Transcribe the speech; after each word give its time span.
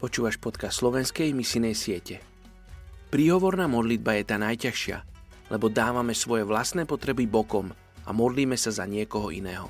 Počúvaš 0.00 0.40
podcast 0.40 0.80
slovenskej 0.80 1.36
misinej 1.36 1.76
siete. 1.76 2.24
Príhovorná 3.12 3.68
modlitba 3.68 4.16
je 4.16 4.24
tá 4.24 4.40
najťažšia, 4.40 4.96
lebo 5.52 5.68
dávame 5.68 6.16
svoje 6.16 6.48
vlastné 6.48 6.88
potreby 6.88 7.28
bokom 7.28 7.68
a 8.08 8.10
modlíme 8.16 8.56
sa 8.56 8.72
za 8.72 8.88
niekoho 8.88 9.28
iného. 9.28 9.68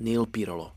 Neil 0.00 0.24
Pirolo 0.24 0.72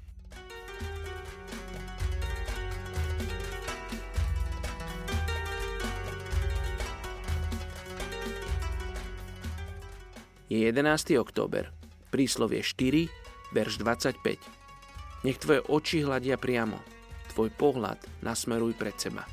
Je 10.51 10.59
11. 10.59 11.15
október, 11.15 11.71
príslovie 12.11 12.59
4, 12.59 13.07
verš 13.55 13.79
25. 13.79 15.23
Nech 15.23 15.39
tvoje 15.39 15.63
oči 15.71 16.03
hľadia 16.03 16.35
priamo, 16.35 16.83
tvoj 17.31 17.49
pohľad 17.55 17.95
nasmeruj 18.19 18.75
pred 18.75 18.91
seba. 18.99 19.23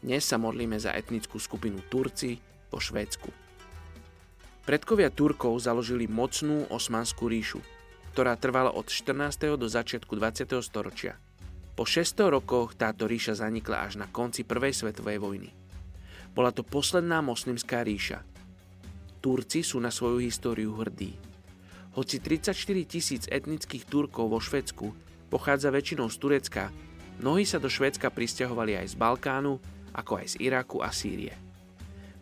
Dnes 0.00 0.24
sa 0.24 0.40
modlíme 0.40 0.80
za 0.80 0.96
etnickú 0.96 1.36
skupinu 1.36 1.84
Turci 1.92 2.40
vo 2.72 2.80
Švédsku. 2.80 3.28
Predkovia 4.64 5.12
Turkov 5.12 5.60
založili 5.60 6.08
mocnú 6.08 6.64
osmanskú 6.72 7.28
ríšu, 7.28 7.60
ktorá 8.16 8.36
trvala 8.40 8.72
od 8.72 8.88
14. 8.88 9.60
do 9.60 9.68
začiatku 9.68 10.16
20. 10.16 10.48
storočia. 10.64 11.20
Po 11.76 11.84
600 11.86 12.34
rokoch 12.34 12.74
táto 12.74 13.04
ríša 13.04 13.38
zanikla 13.38 13.84
až 13.84 14.00
na 14.00 14.06
konci 14.08 14.42
Prvej 14.42 14.74
svetovej 14.74 15.20
vojny. 15.20 15.50
Bola 16.32 16.52
to 16.52 16.64
posledná 16.64 17.20
moslimská 17.24 17.84
ríša. 17.84 18.24
Turci 19.18 19.66
sú 19.66 19.82
na 19.82 19.90
svoju 19.90 20.22
históriu 20.22 20.74
hrdí. 20.78 21.16
Hoci 21.98 22.22
34 22.22 22.54
tisíc 22.86 23.26
etnických 23.26 23.82
Turkov 23.88 24.30
vo 24.30 24.38
Švedsku 24.38 25.07
pochádza 25.28 25.68
väčšinou 25.68 26.08
z 26.08 26.16
Turecka, 26.16 26.72
mnohí 27.20 27.44
sa 27.44 27.60
do 27.60 27.68
Švédska 27.68 28.08
pristahovali 28.08 28.76
aj 28.80 28.92
z 28.92 28.94
Balkánu, 28.96 29.60
ako 29.92 30.12
aj 30.20 30.26
z 30.32 30.34
Iraku 30.42 30.80
a 30.80 30.90
Sýrie. 30.92 31.36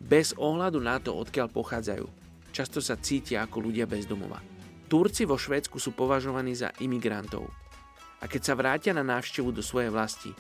Bez 0.02 0.34
ohľadu 0.38 0.78
na 0.78 1.02
to, 1.02 1.14
odkiaľ 1.14 1.50
pochádzajú, 1.50 2.06
často 2.54 2.78
sa 2.78 2.94
cítia 2.98 3.42
ako 3.42 3.70
ľudia 3.70 3.90
bez 3.90 4.06
domova. 4.06 4.38
Turci 4.86 5.26
vo 5.26 5.34
Švédsku 5.34 5.82
sú 5.82 5.98
považovaní 5.98 6.54
za 6.54 6.70
imigrantov. 6.78 7.50
A 8.22 8.30
keď 8.30 8.42
sa 8.46 8.54
vrátia 8.54 8.94
na 8.94 9.02
návštevu 9.02 9.50
do 9.50 9.60
svojej 9.60 9.90
vlasti, 9.90 10.30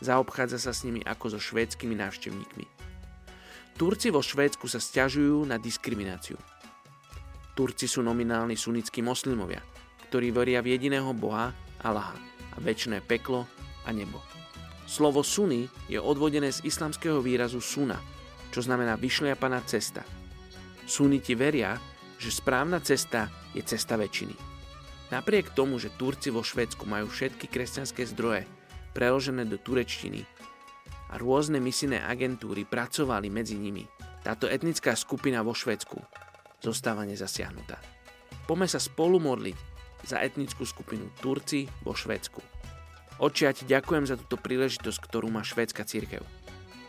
zaobchádza 0.00 0.58
sa 0.58 0.72
s 0.72 0.82
nimi 0.82 1.04
ako 1.04 1.36
so 1.36 1.38
švédskymi 1.38 1.94
návštevníkmi. 2.00 2.66
Turci 3.76 4.08
vo 4.08 4.24
Švédsku 4.24 4.64
sa 4.64 4.80
stiažujú 4.80 5.44
na 5.44 5.60
diskrimináciu. 5.60 6.40
Turci 7.52 7.84
sú 7.84 8.00
nominálni 8.00 8.56
sunnickí 8.56 9.04
moslimovia, 9.04 9.60
ktorí 10.08 10.32
veria 10.32 10.64
v 10.64 10.72
jediného 10.72 11.12
Boha 11.12 11.52
Allaha 11.82 12.14
a 12.54 12.56
väčšné 12.62 13.02
peklo 13.04 13.46
a 13.86 13.90
nebo. 13.90 14.22
Slovo 14.86 15.22
suny 15.24 15.70
je 15.88 15.98
odvodené 15.98 16.52
z 16.52 16.62
islamského 16.66 17.22
výrazu 17.22 17.62
suna, 17.62 17.96
čo 18.52 18.60
znamená 18.60 18.98
vyšliapaná 18.98 19.64
cesta. 19.64 20.04
Suniti 20.84 21.32
veria, 21.32 21.78
že 22.20 22.34
správna 22.34 22.82
cesta 22.82 23.30
je 23.56 23.62
cesta 23.64 23.96
väčšiny. 23.96 24.34
Napriek 25.10 25.52
tomu, 25.52 25.76
že 25.80 25.92
Turci 25.92 26.32
vo 26.32 26.40
Švedsku 26.44 26.88
majú 26.88 27.08
všetky 27.08 27.48
kresťanské 27.48 28.04
zdroje 28.08 28.48
preložené 28.92 29.48
do 29.48 29.56
turečtiny 29.56 30.24
a 31.12 31.20
rôzne 31.20 31.60
misijné 31.60 32.00
agentúry 32.00 32.64
pracovali 32.68 33.28
medzi 33.32 33.56
nimi, 33.56 33.84
táto 34.24 34.48
etnická 34.48 34.92
skupina 34.96 35.40
vo 35.40 35.56
Švedsku 35.56 35.98
zostáva 36.62 37.02
nezasiahnutá. 37.08 37.80
Poďme 38.46 38.68
sa 38.68 38.78
spolu 38.78 39.18
modliť 39.18 39.71
za 40.06 40.18
etnickú 40.18 40.66
skupinu 40.66 41.08
Turci 41.22 41.70
vo 41.86 41.94
Švedsku. 41.94 42.42
Oči, 43.22 43.46
ja 43.46 43.52
ti 43.54 43.62
ďakujem 43.68 44.04
za 44.08 44.18
túto 44.18 44.34
príležitosť, 44.34 44.98
ktorú 44.98 45.30
má 45.30 45.46
švédska 45.46 45.86
církev. 45.86 46.26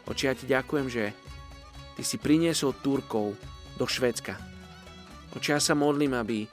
Oči, 0.09 0.25
ja 0.25 0.34
ti 0.34 0.50
ďakujem, 0.50 0.88
že 0.90 1.13
ty 1.94 2.01
si 2.01 2.18
priniesol 2.18 2.74
Turkov 2.81 3.38
do 3.78 3.85
Švédska. 3.85 4.34
Oči, 5.38 5.53
ja 5.53 5.62
sa 5.62 5.78
modlím, 5.78 6.18
aby 6.18 6.50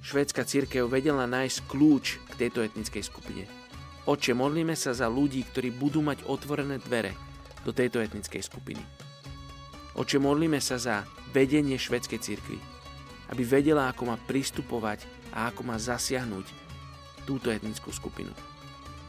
švédska 0.00 0.48
církev 0.48 0.88
vedela 0.88 1.28
nájsť 1.28 1.58
kľúč 1.68 2.16
k 2.32 2.32
tejto 2.46 2.64
etnickej 2.64 3.04
skupine. 3.04 3.44
Oče, 4.08 4.32
modlíme 4.32 4.72
sa 4.72 4.96
za 4.96 5.06
ľudí, 5.12 5.44
ktorí 5.44 5.76
budú 5.76 6.00
mať 6.00 6.24
otvorené 6.24 6.80
dvere 6.80 7.12
do 7.68 7.76
tejto 7.76 8.00
etnickej 8.00 8.40
skupiny. 8.40 8.80
Oče, 10.00 10.16
modlíme 10.16 10.56
sa 10.64 10.80
za 10.80 11.04
vedenie 11.36 11.76
švedskej 11.76 12.18
církvy, 12.24 12.56
aby 13.30 13.42
vedela, 13.44 13.92
ako 13.92 14.08
má 14.08 14.16
pristupovať 14.16 15.04
a 15.30 15.50
ako 15.50 15.66
má 15.66 15.76
zasiahnuť 15.78 16.46
túto 17.24 17.50
etnickú 17.50 17.94
skupinu. 17.94 18.32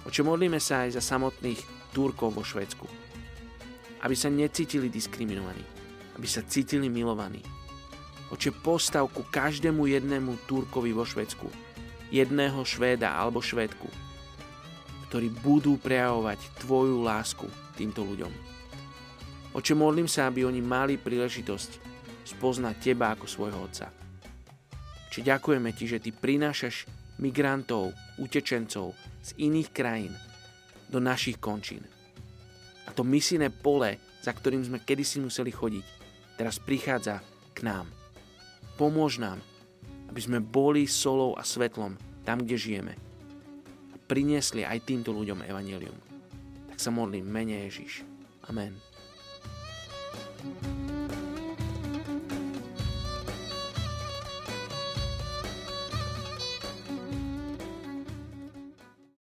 Oče, 0.05 0.25
modlíme 0.25 0.57
sa 0.57 0.85
aj 0.85 0.97
za 0.97 1.03
samotných 1.13 1.61
Turkov 1.93 2.33
vo 2.33 2.41
Švedsku, 2.41 2.85
aby 4.01 4.15
sa 4.17 4.33
necítili 4.33 4.89
diskriminovaní, 4.89 5.61
aby 6.17 6.27
sa 6.29 6.41
cítili 6.41 6.89
milovaní. 6.89 7.41
Oče, 8.31 8.55
postav 8.63 9.05
ku 9.11 9.27
každému 9.27 9.85
jednému 9.91 10.47
Turkovi 10.47 10.95
vo 10.95 11.05
Švedsku, 11.05 11.45
jedného 12.09 12.63
Švéda 12.65 13.13
alebo 13.13 13.43
Švédku, 13.43 13.87
ktorí 15.09 15.27
budú 15.43 15.75
prejavovať 15.77 16.39
Tvoju 16.63 17.03
lásku 17.03 17.45
týmto 17.75 18.01
ľuďom. 18.07 18.31
Oče, 19.51 19.75
modlím 19.75 20.07
sa, 20.07 20.31
aby 20.31 20.47
oni 20.47 20.63
mali 20.63 20.95
príležitosť 20.95 21.71
spoznať 22.23 22.75
Teba 22.79 23.11
ako 23.11 23.27
svojho 23.27 23.59
Otca. 23.67 23.91
Či 25.11 25.27
ďakujeme 25.27 25.75
Ti, 25.75 25.85
že 25.85 25.99
Ty 25.99 26.15
prinášaš 26.15 26.87
migrantov, 27.19 27.91
utečencov 28.15 28.95
z 29.21 29.29
iných 29.43 29.69
krajín 29.75 30.15
do 30.87 31.03
našich 31.03 31.37
končín. 31.37 31.83
A 32.87 32.95
to 32.95 33.03
misijné 33.03 33.51
pole, 33.51 33.99
za 34.23 34.31
ktorým 34.31 34.63
sme 34.63 34.79
kedysi 34.81 35.19
museli 35.19 35.51
chodiť, 35.51 35.85
teraz 36.39 36.57
prichádza 36.57 37.19
k 37.51 37.67
nám. 37.67 37.87
Pomôž 38.79 39.21
nám, 39.21 39.43
aby 40.09 40.19
sme 40.19 40.39
boli 40.41 40.89
solou 40.89 41.37
a 41.37 41.45
svetlom 41.45 41.95
tam, 42.25 42.41
kde 42.41 42.57
žijeme. 42.57 42.93
A 43.93 43.95
priniesli 44.09 44.65
aj 44.65 44.87
týmto 44.87 45.13
ľuďom 45.13 45.45
evanelium. 45.45 45.95
Tak 46.73 46.81
sa 46.81 46.89
modlím 46.89 47.27
mene 47.29 47.67
Ježiš. 47.69 48.03
Amen. 48.49 48.73
thank 50.41 50.65
you 50.65 50.80